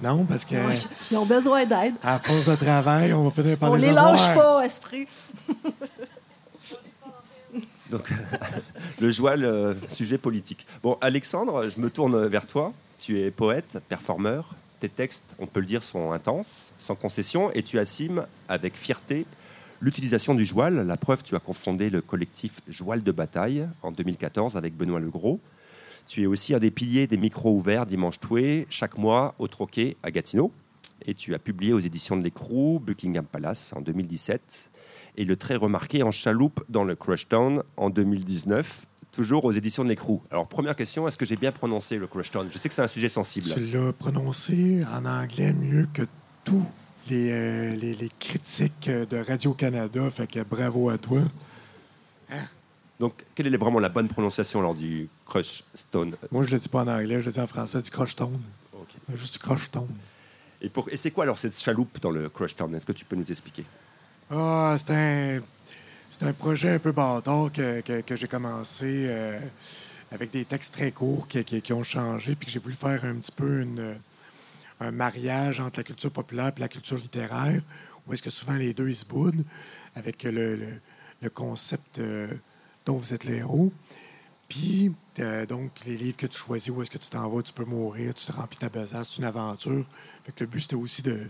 [0.01, 0.55] Non, parce que.
[1.11, 1.95] ils ont besoin d'aide.
[2.03, 5.07] À force de travail, on va finir par on les On les lâche pas, esprit.
[7.89, 8.09] Donc,
[8.99, 10.65] le joual, le sujet politique.
[10.83, 12.73] Bon, Alexandre, je me tourne vers toi.
[12.99, 14.55] Tu es poète, performeur.
[14.79, 19.25] Tes textes, on peut le dire, sont intenses, sans concession, et tu assumes avec fierté
[19.81, 20.85] l'utilisation du joual.
[20.85, 25.39] La preuve, tu as confondé le collectif Joual de bataille en 2014 avec Benoît Legros.
[26.09, 29.95] Tu es aussi un des piliers des micros ouverts Dimanche Toué, chaque mois au Troquet
[30.01, 30.51] à Gatineau.
[31.05, 34.71] Et tu as publié aux éditions de l'Écrou, Buckingham Palace en 2017
[35.17, 39.83] et le très remarqué en chaloupe dans le Crush Town en 2019 toujours aux éditions
[39.83, 40.21] de l'écrou.
[40.31, 42.47] Alors, première question, est-ce que j'ai bien prononcé le Crush Town?
[42.49, 43.47] Je sais que c'est un sujet sensible.
[43.47, 46.03] Tu l'as prononcé en anglais mieux que
[46.43, 46.65] tous
[47.09, 51.21] les, euh, les, critiques de Radio-Canada, fait que bravo à toi.
[52.31, 52.45] Hein?
[52.99, 55.09] Donc, quelle est vraiment la bonne prononciation lors du
[56.31, 58.15] Moi, je ne le dis pas en anglais, je le dis en français, du Crush
[58.15, 58.39] Town.
[59.13, 59.87] Juste du Crush Town.
[60.61, 60.89] Et, pour...
[60.89, 63.29] et c'est quoi alors cette chaloupe dans le Crush Town Est-ce que tu peux nous
[63.29, 63.65] expliquer?
[64.29, 65.39] Ah, c'est un,
[66.09, 69.39] c'est un projet un peu bâtard que, que, j'ai commencé euh,
[70.11, 73.15] avec des textes très courts qui, qui, ont changé, puis que j'ai voulu faire un
[73.15, 73.95] petit peu une,
[74.79, 77.61] un mariage entre la culture populaire et la culture littéraire,
[78.05, 79.43] où est-ce que souvent les deux ils se boudent,
[79.95, 80.59] avec le,
[81.21, 82.27] le, concept euh,
[82.85, 83.71] dont vous êtes les héros.
[84.49, 87.53] Puis, euh, donc, les livres que tu choisis, où est-ce que tu t'en vas, tu
[87.53, 89.85] peux mourir, tu te remplis ta besace, c'est une aventure.
[90.25, 91.21] Fait que le but, c'était aussi de,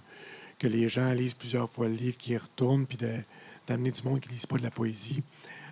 [0.58, 2.98] que les gens lisent plusieurs fois le livre, qu'ils retournent, puis
[3.68, 5.22] d'amener du monde qui ne lise pas de la poésie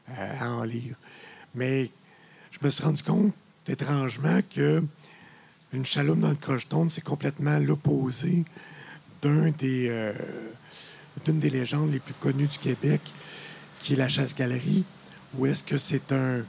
[0.10, 0.98] euh, à en lire.
[1.56, 1.90] Mais
[2.52, 3.34] je me suis rendu compte,
[3.66, 4.84] étrangement, que
[5.72, 8.44] une chaloupe dans le crocheton, c'est complètement l'opposé
[9.22, 10.14] d'un des, euh,
[11.26, 13.02] d'une des légendes les plus connues du Québec,
[13.80, 14.84] qui est la chasse-galerie,
[15.38, 16.44] où est-ce que c'est un,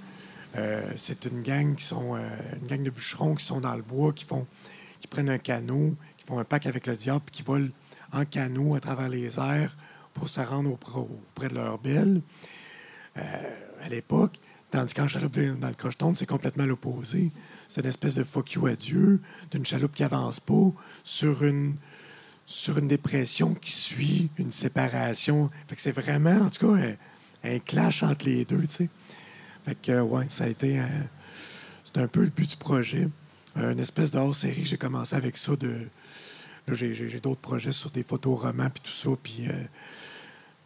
[0.58, 4.12] euh, c'est une gang qui sont, une gang de bûcherons qui sont dans le bois,
[4.12, 4.46] qui font,
[5.00, 7.70] qui prennent un canot, qui font un pacte avec le diable, puis qui volent
[8.12, 9.76] en canot à travers les airs
[10.14, 12.20] pour se rendre auprès de leur belle
[13.16, 13.22] euh,
[13.82, 14.38] à l'époque.
[14.70, 17.30] Tandis qu'en chaloupe dans le crocheton, c'est complètement l'opposé.
[17.68, 21.76] C'est une espèce de fuck you à Dieu, d'une chaloupe qui avance pas sur une,
[22.44, 25.48] sur une dépression qui suit une séparation.
[25.76, 26.82] C'est vraiment, en tout cas,
[27.44, 28.88] un, clash entre les deux, tu sais.
[29.68, 30.80] Fait que, ouais, ça a été...
[31.84, 33.08] c'est un peu le but du projet.
[33.56, 34.64] une espèce de hors-série.
[34.64, 35.86] J'ai commencé avec ça de
[36.74, 39.52] j'ai d'autres projets sur des photos romans puis tout ça, puis euh,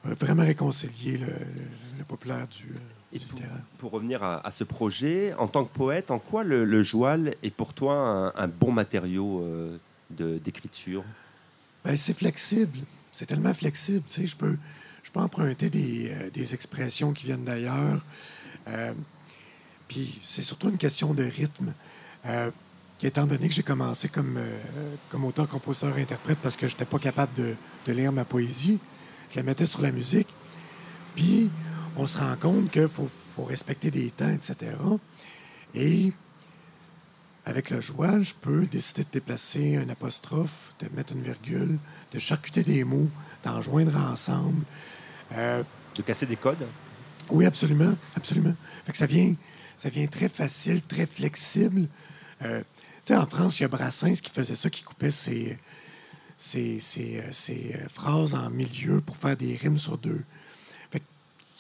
[0.07, 2.79] euh, vraiment réconcilier le, populaire du, euh,
[3.13, 3.51] littéraire.
[3.79, 7.51] Pour, revenir à, ce projet, en tant que poète, en quoi le, le joual est
[7.51, 9.47] pour toi un, bon matériau
[10.11, 11.05] d'écriture?
[11.85, 12.79] Ben, C'est flexible.
[13.13, 14.03] C'est tellement flexible.
[14.09, 14.57] Je peux,
[15.03, 18.01] je peux emprunter des, des expressions qui viennent d'ailleurs.
[19.89, 21.73] Puis c'est surtout une question de rythme
[23.07, 24.59] étant donné que j'ai commencé comme, euh,
[25.11, 28.79] comme auteur, compositeur, interprète parce que je n'étais pas capable de, lire ma poésie,
[29.31, 30.29] je la mettais sur la musique.
[31.17, 31.51] Puis,
[31.97, 33.09] on se rend compte qu'il faut,
[33.45, 34.73] respecter des temps, etc.
[35.75, 36.13] Et
[37.45, 41.79] avec le joie, je peux décider de déplacer un apostrophe, de mettre une virgule,
[42.13, 43.09] de charcuter des mots,
[43.45, 44.65] d'en joindre ensemble.
[45.33, 45.63] Euh,
[45.97, 46.67] de casser des codes?
[47.31, 47.95] Oui, absolument.
[48.17, 48.55] absolument.
[48.85, 49.35] Fait que ça, vient,
[49.77, 51.89] ça vient très facile, très flexible.
[52.43, 52.63] Euh,
[53.05, 55.59] sais, en France, il y a Brassens qui faisait ça, qui coupait ses,
[56.37, 56.81] ses,
[57.93, 60.23] phrases en milieu pour faire des rimes sur deux.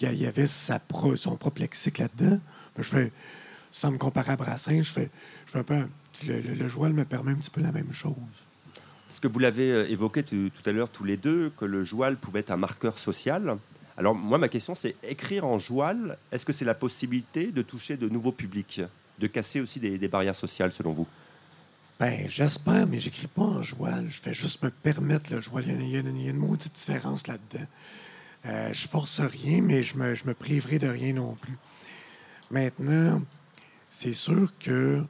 [0.00, 0.80] il y avait sa
[1.16, 2.40] son propre lexique là-dedans.
[2.78, 3.12] Je fais,
[3.70, 5.10] sans me comparer à Brassin, je fais,
[5.46, 5.88] je fais un.
[6.26, 8.12] Le, le, me permet un petit peu la même chose.
[9.08, 12.40] Parce que vous l'avez évoqué tout, à l'heure tous les deux, que le joual pouvait
[12.40, 13.56] être un marqueur social.
[13.96, 17.96] Alors moi, ma question, c'est écrire en joual, est-ce que c'est la possibilité de toucher
[17.96, 18.80] de nouveaux publics,
[19.18, 21.06] de casser aussi des, barrières sociales, selon vous?
[22.00, 24.06] Ben, j'espère, mais j'écris pas en joual.
[24.08, 25.64] Je fais juste me permettre le joual.
[25.68, 27.66] Il y a, une, maudite différence là-dedans.
[28.46, 31.56] Euh, je force rien, mais je me, je me priverai de rien non plus.
[32.50, 33.22] Maintenant,
[33.88, 35.04] c'est sûr que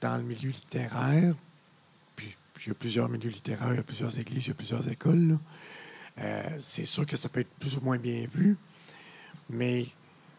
[0.00, 1.34] dans le milieu littéraire,
[2.16, 2.34] puis,
[2.64, 4.88] il y a plusieurs milieux littéraires, il y a plusieurs églises, il y a plusieurs
[4.88, 5.38] écoles,
[6.20, 8.56] euh, c'est sûr que ça peut être plus ou moins bien vu,
[9.50, 9.86] mais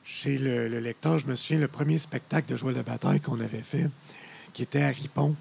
[0.04, 3.62] chez le, lecteur, je me souviens le premier spectacle de Joël de bataille qu'on avait
[3.62, 3.90] fait,
[4.54, 5.36] qui était à Ripon,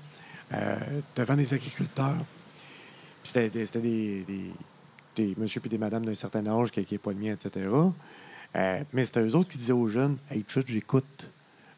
[0.52, 0.76] euh,
[1.16, 2.16] devant des agriculteurs.
[3.22, 4.24] C'était des, des,
[5.16, 7.68] des, monsieur et des madames d'un certain âge qui le mien, etc.
[8.56, 11.28] Euh, mais c'était eux autres qui disaient aux jeunes Hey, chut, j'écoute.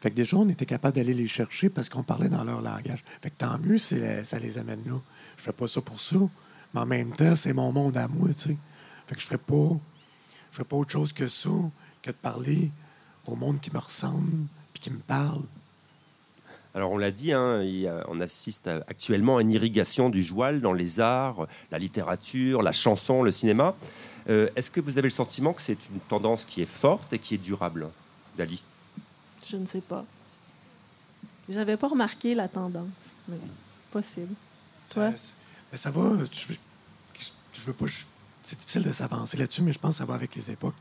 [0.01, 3.03] Fait que déjà, on était capable d'aller les chercher parce qu'on parlait dans leur langage.
[3.21, 4.99] Fait que tant mieux ça les amène là.
[5.37, 6.17] Je fais pas ça pour ça.
[6.73, 8.57] Mais en même temps, c'est mon monde à moi, tu sais.
[9.07, 9.77] Fait que je ferais pas,
[10.51, 11.49] je ferais pas autre chose que ça,
[12.01, 12.71] que de parler
[13.25, 15.43] au monde qui me ressemble puis qui me parle.
[16.75, 17.63] Alors on l'a dit, hein,
[18.07, 23.23] on assiste actuellement à une irrigation du joual dans les arts, la littérature, la chanson,
[23.23, 23.75] le cinéma.
[24.29, 27.19] Euh, est-ce que vous avez le sentiment que c'est une tendance qui est forte et
[27.19, 27.87] qui est durable,
[28.37, 28.61] Dali?
[29.43, 30.05] Je ne sais pas.
[31.49, 32.87] J'avais pas remarqué la tendance,
[33.27, 33.37] mais
[33.89, 34.35] possible.
[34.91, 35.11] Toi?
[35.71, 36.11] Mais ça va.
[37.53, 37.85] Je, veux pas.
[38.41, 40.75] C'est difficile de s'avancer là-dessus, mais je pense que ça va avec les époques.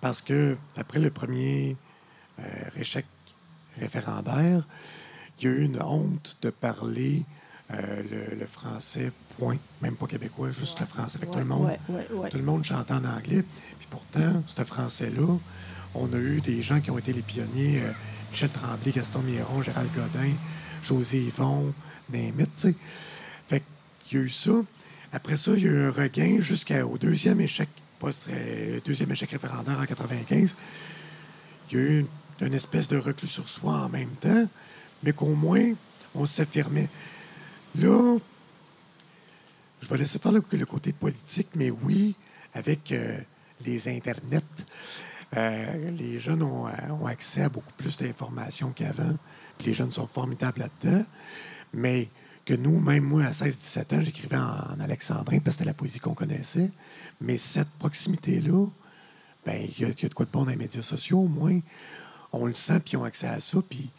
[0.00, 1.76] Parce que après le premier
[2.38, 2.42] euh,
[2.76, 3.06] échec
[3.78, 4.64] référendaire,
[5.38, 7.24] il y a eu une honte de parler
[7.72, 11.18] euh, le, français, point, même pas québécois, juste le français.
[11.18, 11.70] Fait tout, le monde,
[12.30, 13.44] tout le monde chantait en anglais.
[13.78, 15.36] Puis pourtant, ce français-là,
[15.94, 17.92] on a eu des gens qui ont été les pionniers, euh,
[18.30, 20.32] Michel Tremblay, Gaston Miron, Gérald Godin,
[20.84, 21.72] José Yvon,
[22.10, 22.74] Némit, tu sais.
[24.08, 24.52] Qu'il y a eu ça.
[25.12, 28.24] Après ça, il y a eu un regain jusqu'au deuxième échec, post
[28.84, 30.54] deuxième échec référendaire en 95.
[31.70, 32.06] Il y a eu
[32.40, 34.46] une, espèce de reclus sur soi en même temps,
[35.02, 35.72] mais qu'au moins,
[36.14, 36.88] on s'affirmait.
[37.76, 38.18] Là,
[39.80, 42.14] je vais laisser faire le, côté politique, mais oui,
[42.54, 43.18] avec euh,
[43.64, 44.42] les Internets,
[45.36, 49.16] euh, les jeunes ont, euh, ont, accès à beaucoup plus d'informations qu'avant.
[49.64, 51.04] les jeunes sont formidables là-dedans.
[51.74, 52.08] Mais
[52.46, 56.00] que nous, même moi, à 16-17 ans, j'écrivais en, alexandrin parce que c'était la poésie
[56.00, 56.70] qu'on connaissait.
[57.20, 58.66] Mais cette proximité-là,
[59.44, 61.60] ben, il y, a de quoi de bon dans les médias sociaux, au moins.
[62.32, 63.90] On le sent, puis ils ont accès à ça, puis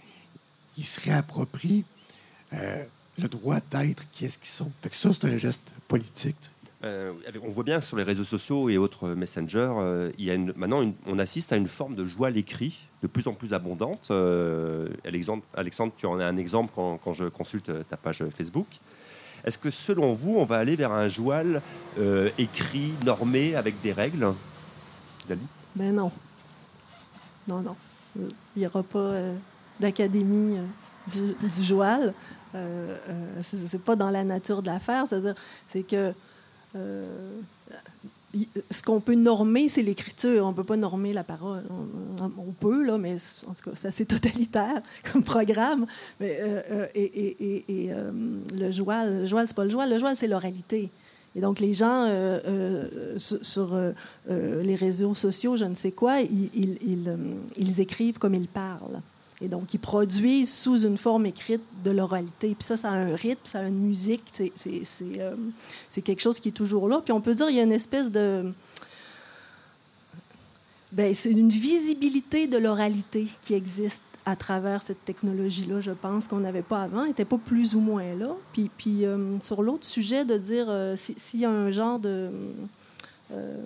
[0.78, 1.86] ils se réapproprient
[2.52, 4.72] le droit d'être qui est-ce qu'ils sont.
[4.82, 6.38] Fait que ça, c'est un geste politique.
[6.84, 10.38] Euh, on voit bien sur les réseaux sociaux et autres messengers, euh, il y a
[10.38, 14.08] maintenant on assiste à une forme de joie à l'écrit de plus en plus abondante.
[14.12, 18.68] Euh, Alexandre, Alexandre, tu en as un exemple quand, je consulte ta page Facebook.
[19.44, 21.62] Est-ce que selon vous, on va aller vers un joual
[22.38, 24.34] écrit, normé, avec des règles?
[25.30, 25.42] Dali
[25.76, 26.12] Ben non.
[27.48, 27.76] Non, non.
[28.18, 29.14] Il n'y aura pas
[29.80, 30.58] d'académie
[31.14, 32.14] du, du, joual.
[32.56, 35.06] Euh, euh, c'est pas dans la nature de l'affaire.
[35.08, 35.36] C'est-à-dire,
[35.68, 36.14] c'est que
[36.76, 37.40] euh,
[38.72, 40.46] ce qu'on peut normer, c'est l'écriture.
[40.46, 41.64] On ne peut pas normer la parole.
[42.22, 45.86] On, peut, là, mais en tout cas, c'est assez totalitaire comme programme.
[46.20, 46.40] Mais,
[46.96, 47.90] et,
[48.56, 49.90] le joual, le joual, c'est pas le joual.
[49.90, 50.90] Le joual, c'est l'oralité.
[51.36, 52.10] Et donc, les gens
[53.18, 53.78] sur,
[54.28, 59.02] les réseaux sociaux, je ne sais quoi, ils écrivent comme ils parlent.
[59.42, 62.56] Et donc, ils produisent sous une forme écrite de l'oralité.
[62.58, 64.24] Puis ça, ça a un rythme, ça a une musique.
[64.40, 65.36] Euh,
[65.90, 67.02] c'est quelque chose qui est toujours là.
[67.04, 68.52] Puis on peut dire qu'il y a une espèce de...
[70.92, 76.40] Ben, c'est une visibilité de l'oralité qui existe à travers cette technologie-là, je pense, qu'on
[76.40, 78.36] n'avait pas avant, n'était pas plus ou moins là.
[78.52, 82.30] Puis, puis euh, sur l'autre sujet, de dire euh, s'il y a un genre de
[83.34, 83.58] euh,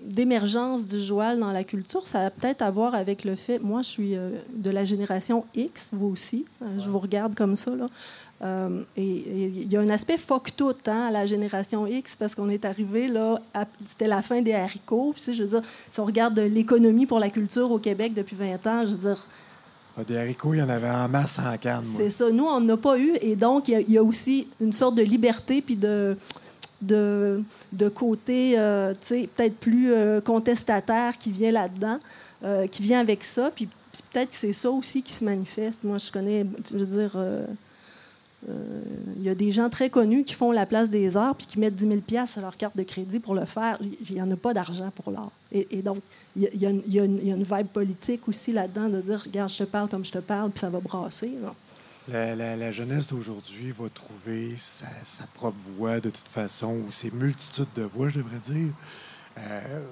[0.00, 3.82] d'émergence du joual dans la culture, ça a peut-être à voir avec le fait, moi
[3.82, 7.72] je suis euh, de la génération X, vous aussi, euh, je vous regarde comme ça,
[7.74, 7.88] là.
[8.96, 12.48] et il y a un aspect fuck tout hein, à la génération X parce qu'on
[12.48, 13.40] est arrivé là,
[13.86, 15.14] c'était la fin des haricots.
[15.14, 18.66] Puis, je veux dire, si on regarde l'économie pour la culture au Québec depuis 20
[18.66, 19.26] ans, je veux dire,
[19.96, 21.84] ah, des haricots, il y en avait en masse en canne.
[21.96, 22.28] C'est ça.
[22.30, 23.12] Nous, on n'a pas eu.
[23.20, 26.16] Et donc, il y, a aussi une sorte de liberté puis de,
[26.86, 27.42] de,
[27.72, 31.98] de côté euh, peut-être plus euh, contestataire qui vient là-dedans,
[32.44, 33.50] euh, qui vient avec ça.
[33.54, 33.68] Puis,
[34.12, 35.84] peut-être que c'est ça aussi qui se manifeste.
[35.84, 37.16] Moi, je connais, je veux dire,
[39.16, 41.58] Il y a des gens très connus qui font la place des arts puis qui
[41.58, 43.78] mettent 10 000 sur leur carte de crédit pour le faire.
[43.80, 45.30] Il n'y en a pas d'argent pour l'art.
[45.52, 45.98] Et, donc,
[46.36, 50.04] il y, a, une, vibe politique aussi là-dedans de dire Regarde, je te parle comme
[50.04, 51.32] je te parle, puis ça va brasser.
[52.08, 57.82] La, jeunesse d'aujourd'hui va trouver sa, propre voix de toute façon, ou ses multitudes de
[57.82, 58.72] voix, je devrais dire.
[59.38, 59.84] Euh,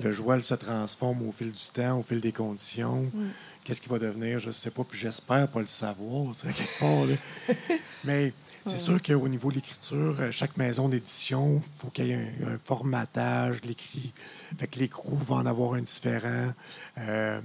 [0.00, 3.02] le joual se transforme au fil du temps, au fil des conditions.
[3.14, 3.28] Mm.
[3.64, 7.56] Qu'est-ce qu'il va devenir, je ne sais pas, puis j'espère pas le savoir, quelque part.
[8.04, 8.32] Mais
[8.66, 12.32] c'est sûr qu'au niveau de l'écriture, euh, chaque maison d'édition, il faut qu'il y ait
[12.46, 14.12] un, formatage de l'écrit.
[14.58, 16.52] Fait que l'écrou va en avoir un différent.
[16.98, 17.40] Euh,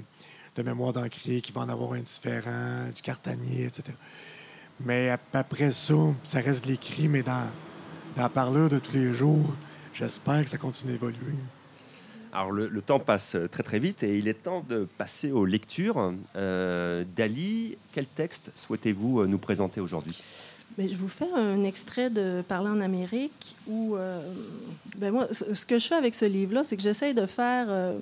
[0.57, 3.83] de mémoire d'encrier qui va en avoir un différent, du cartanier, etc.
[4.79, 7.47] Mais après ça, ça reste l'écrit, mais dans,
[8.15, 9.53] dans la parleur de tous les jours,
[9.93, 11.33] j'espère que ça continue d'évoluer.
[12.33, 16.13] Alors le, temps passe très très vite et il est temps de passer aux lectures.
[16.35, 20.21] Euh, Dali, quel texte souhaitez-vous euh, nous présenter aujourd'hui?
[20.77, 24.21] Ben, je vous fais un extrait de Parler en Amérique où, euh,
[24.97, 27.97] ben moi, ce que je fais avec ce livre-là, c'est que j'essaye de faire euh,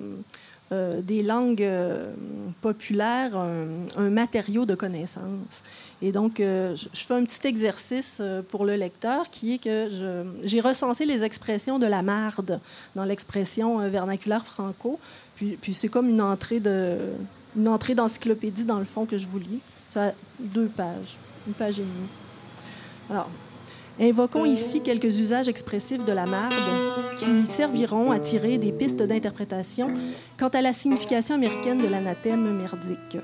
[0.72, 2.12] des langues euh,
[2.60, 5.62] populaires un, matériau de connaissance.
[6.02, 9.88] Et donc, euh, je, fais un petit exercice pour le lecteur qui est que
[10.42, 12.60] j'ai recensé les expressions de la marde
[12.94, 14.98] dans l'expression vernaculaire franco.
[15.36, 16.96] Puis, puis c'est comme une entrée de
[17.56, 19.60] une entrée d'encyclopédie dans le fond que je vous lis.
[19.88, 22.08] Ça a deux pages, une page et demie.
[23.08, 23.30] Alors,
[23.98, 26.54] Invoquons ici quelques usages expressifs de la marde
[27.18, 29.88] qui serviront à tirer des pistes d'interprétation
[30.38, 33.18] quant à la signification américaine de l'anathème merdique.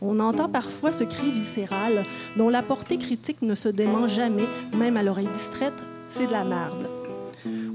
[0.00, 2.04] On entend parfois ce cri viscéral
[2.36, 5.74] dont la portée critique ne se dément jamais, même à l'oreille distraite,
[6.08, 6.88] c'est de la marde.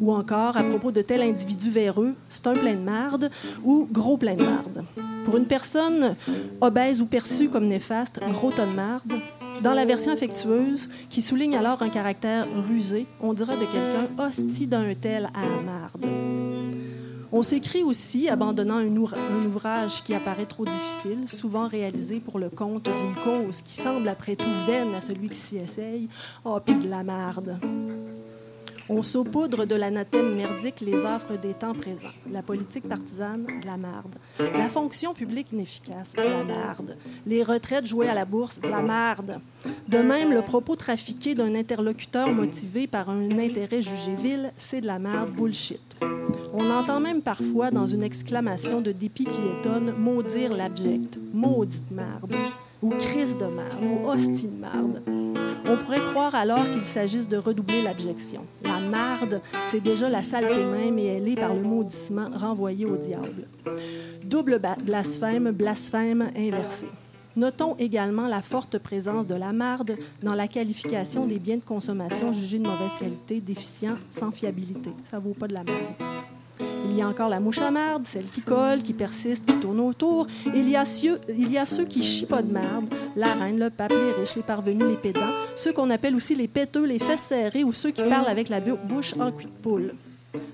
[0.02, 3.30] Ou encore, à propos de tel individu véreux, c'est un plein de marde
[3.64, 4.84] ou gros plein de marde.
[5.24, 6.18] Pour une personne
[6.60, 9.14] obèse ou perçue comme néfaste, gros tonne de marde,
[9.62, 14.68] dans la version affectueuse, qui souligne alors un caractère rusé, on dira de quelqu'un hostie
[14.68, 16.06] d'un tel à marde.
[17.36, 22.84] On s'écrit aussi, abandonnant un, ouvrage qui apparaît trop difficile, souvent réalisé pour le compte
[22.84, 26.08] d'une cause qui semble après tout vaine à celui qui s'y essaye,
[26.46, 27.58] oh, puis de la marde.
[28.90, 32.10] On saupoudre de l'anathème merdique les offres des temps présents.
[32.30, 34.16] La politique partisane, la marde.
[34.40, 36.98] La fonction publique inefficace, la marde.
[37.26, 39.40] Les retraites jouées à la bourse, la marde.
[39.88, 44.88] De même, le propos trafiqué d'un interlocuteur motivé par un intérêt jugé vil, c'est de
[44.88, 45.96] la marde bullshit.
[46.54, 51.18] On entend même parfois, dans une exclamation de dépit qui étonne, maudire l'abject.
[51.34, 52.36] Maudite marde
[52.84, 55.02] ou crise de marde, ou hostie de marde.
[55.66, 58.46] On pourrait croire alors qu'il s'agisse de redoubler l'abjection.
[58.64, 59.42] La marde,
[59.72, 63.48] c'est déjà la saleté même et elle est par le maudissement renvoyée au diable.
[64.26, 66.88] Double blasphème, blasphème inversé.
[67.36, 72.34] Notons également la forte présence de la marde dans la qualification des biens de consommation
[72.34, 74.92] jugés de mauvaise qualité, déficients, sans fiabilité.
[75.10, 76.13] Ça vaut pas de la marde.
[76.86, 79.80] Il y a encore la mouche à merde, celle qui colle, qui persiste, qui tourne
[79.80, 80.28] autour.
[80.54, 83.58] Il y a ceux, il y a ceux qui chient pas de merde, la reine,
[83.58, 85.22] le pape, les riches, les parvenus, les pédants,
[85.56, 88.60] ceux qu'on appelle aussi les péteux, les fesses serrées ou ceux qui parlent avec la
[88.60, 89.94] bouche en cul de poule.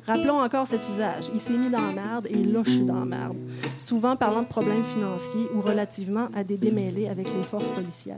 [0.05, 1.29] Rappelons encore cet usage.
[1.33, 3.37] Il s'est mis dans la merde et là, dans la merde.
[3.77, 8.17] Souvent parlant de problèmes financiers ou relativement à des démêlés avec les forces policières.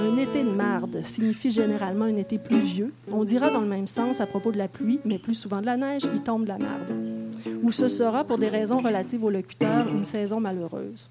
[0.00, 2.92] Un été de marde signifie généralement un été pluvieux.
[3.12, 5.66] On dira dans le même sens à propos de la pluie, mais plus souvent de
[5.66, 7.19] la neige, il tombe de la merde.
[7.62, 11.10] Ou ce sera, pour des raisons relatives au locuteur, une saison malheureuse.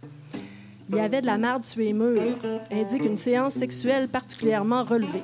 [0.90, 2.40] Il y avait de la marde sur les murs,
[2.72, 5.24] indique une séance sexuelle particulièrement relevée.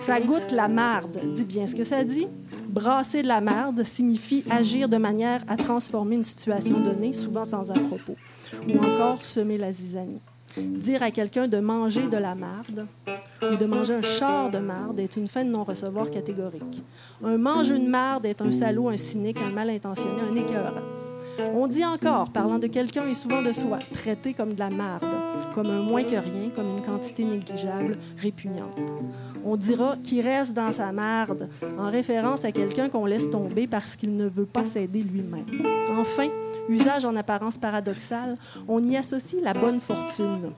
[0.00, 2.28] Ça goûte la marde, dit bien ce que ça dit.
[2.68, 7.70] Brasser de la marde signifie agir de manière à transformer une situation donnée, souvent sans
[7.70, 8.16] à-propos,
[8.68, 10.20] ou encore semer la zizanie.
[10.56, 12.86] Dire à quelqu'un de manger de la marde
[13.42, 16.82] ou de manger un char de marde est une fin de non-recevoir catégorique.
[17.22, 20.80] Un mangeur de marde est un salaud, un cynique, un mal intentionné, un écœurant.
[21.54, 25.04] On dit encore, parlant de quelqu'un et souvent de soi, traité comme de la marde,
[25.54, 28.78] comme un moins que rien, comme une quantité négligeable, répugnante.
[29.44, 33.96] On dira qu'il reste dans sa marde, en référence à quelqu'un qu'on laisse tomber parce
[33.96, 35.44] qu'il ne veut pas s'aider lui-même.
[35.90, 36.28] Enfin,
[36.68, 38.36] usage en apparence paradoxal,
[38.68, 40.52] on y associe la bonne fortune.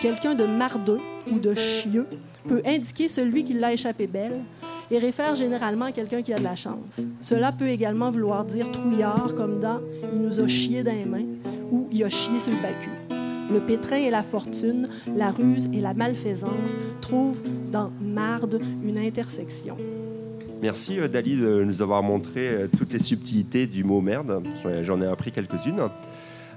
[0.00, 1.00] Quelqu'un de mardeux
[1.32, 2.06] ou de chieux
[2.46, 4.40] peut indiquer celui qui l'a échappé belle,
[4.90, 7.00] et réfère généralement à quelqu'un qui a de la chance.
[7.20, 9.80] Cela peut également vouloir dire trouillard, comme dans
[10.12, 11.26] Il nous a chié dans les mains
[11.70, 12.90] ou Il a chié sur le bacu.
[13.52, 19.76] Le pétrin et la fortune, la ruse et la malfaisance trouvent dans marde une intersection.
[20.60, 24.42] Merci euh, Dali de nous avoir montré euh, toutes les subtilités du mot merde.
[24.82, 25.88] J'en ai appris quelques-unes.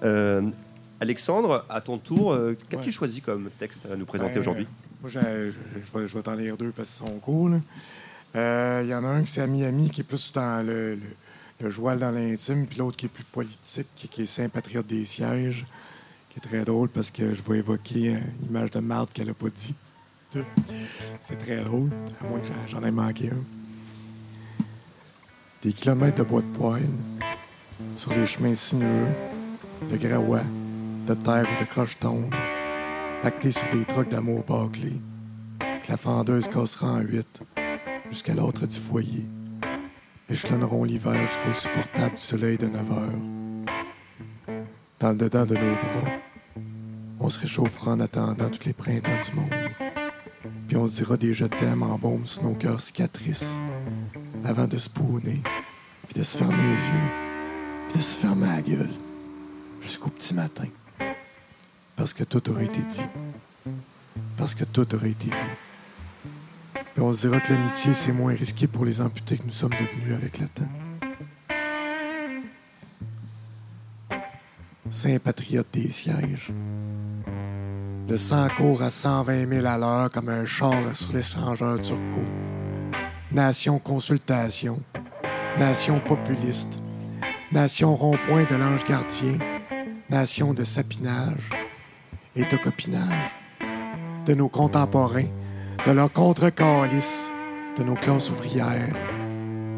[0.04, 0.42] Euh,
[1.00, 2.38] Alexandre, à ton tour,
[2.70, 4.68] qu'as-tu choisi comme texte à nous présenter aujourd'hui?
[5.02, 7.60] Moi, je, vais, je vais t'en lire deux parce qu'ils sont cool.
[8.36, 8.40] Il
[8.88, 11.00] y en a un qui c'est à Miami, qui est plus dans le,
[11.60, 15.66] le, joual dans l'intime, puis l'autre qui est plus politique, qui, est Saint-Patriote des sièges,
[16.30, 19.34] qui est très drôle parce que je vais évoquer une image de marde qu'elle n'a
[19.34, 19.74] pas dit.
[21.20, 21.90] C'est très drôle,
[22.22, 23.61] à moins que j'en ai manqué un.
[25.62, 26.90] Des kilomètres de bois de poêle,
[27.96, 29.06] sur les chemins sinueux,
[29.92, 30.42] de gravois,
[31.06, 32.32] de terre ou de crocheton,
[33.22, 35.00] actés sur des trucs d'amour bâclés,
[35.60, 37.42] que la fendeuse cassera en huit,
[38.10, 39.28] jusqu'à l'autre du foyer,
[40.30, 44.56] échelonneront l'hiver jusqu'au supportable du soleil de 9 heures.
[45.00, 46.12] Dans le dedans de nos bras,
[47.20, 49.61] on se réchauffera en attendant tous les printemps du monde.
[50.72, 53.58] Puis on se dira des je t'aime en bombe sur nos cœurs cicatrices,
[54.46, 55.44] avant de se pouner,
[56.08, 57.12] puis de se fermer les yeux,
[57.90, 58.90] puis de se fermer la gueule,
[59.82, 60.68] jusqu'au petit matin.
[61.98, 63.04] Parce que tout aurait été dit.
[64.38, 65.36] Parce que tout aurait été vu.
[66.94, 69.72] Puis on se dira que l'amitié, c'est moins risqué pour les amputés que nous sommes
[69.72, 70.72] devenus avec le temps.
[74.90, 76.54] Saint patriote des sièges.
[78.12, 82.20] Le sang court à 120 000 à l'heure comme un char sur l'échangeur turco.
[83.32, 84.82] Nation consultation.
[85.58, 86.74] Nation populiste.
[87.54, 89.38] Nation rond-point de l'ange gardien.
[90.10, 91.52] Nation de sapinage
[92.36, 93.32] et de copinage.
[94.26, 95.32] De nos contemporains,
[95.86, 97.32] de leur contre-calice,
[97.78, 98.94] de nos classes ouvrières,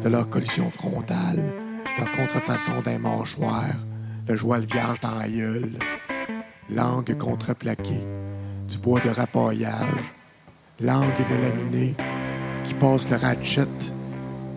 [0.02, 1.54] de leur collision frontale,
[1.98, 3.76] leur contrefaçon d'un mâchoire,
[4.26, 5.28] le joie vierge dans la
[6.68, 8.02] langue contreplaquée,
[8.68, 10.14] du bois de rapaillage,
[10.80, 11.94] langue mélaminée
[12.64, 13.66] qui passe le ratchet,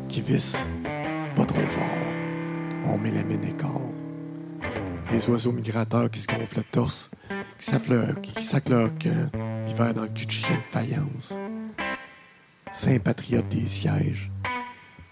[0.07, 0.57] qui visse
[1.35, 1.83] pas trop fort.
[2.85, 3.91] On mélamine les corps.
[5.09, 7.11] Des oiseaux migrateurs qui se gonflent le torse,
[7.59, 8.89] qui sacent leur
[9.65, 11.37] l'hiver dans le cul de chien de faïence.
[12.71, 14.31] Saint patriote des sièges.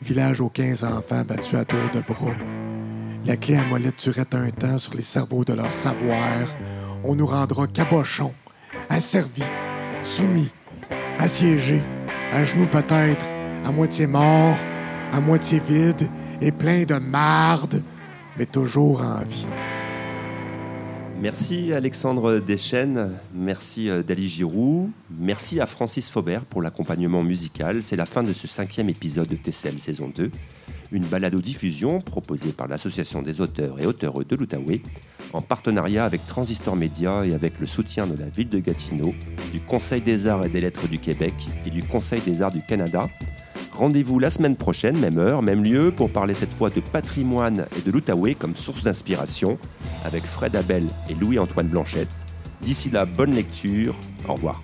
[0.01, 2.35] Village aux 15 enfants battus à tour de bras.
[3.25, 6.47] La clé à molette durait un temps sur les cerveaux de leur savoir.
[7.03, 8.33] On nous rendra cabochons
[8.89, 9.43] asservis,
[10.01, 10.49] soumis,
[11.19, 11.81] assiégés,
[12.33, 13.25] à genoux peut-être,
[13.65, 14.57] à moitié morts,
[15.11, 16.09] à moitié vides
[16.41, 17.81] et plein de marde,
[18.37, 19.45] mais toujours en vie.
[21.21, 27.83] Merci Alexandre Deschênes, merci euh, Dali Giroux, merci à Francis Faubert pour l'accompagnement musical.
[27.83, 30.29] C'est la fin de ce cinquième épisode de TCL saison 2
[30.91, 34.81] une balado-diffusion proposée par l'Association des auteurs et auteurs de l'Outaouais,
[35.33, 39.13] en partenariat avec Transistor Média et avec le soutien de la ville de Gatineau,
[39.51, 41.33] du Conseil des arts et des lettres du Québec
[41.65, 43.09] et du Conseil des arts du Canada.
[43.71, 47.81] Rendez-vous la semaine prochaine, même heure, même lieu, pour parler cette fois de patrimoine et
[47.81, 49.57] de l'Outaouais comme source d'inspiration,
[50.05, 52.07] avec Fred Abel et Louis-Antoine Blanchette.
[52.61, 53.95] D'ici là, bonne lecture.
[54.29, 54.63] Au revoir.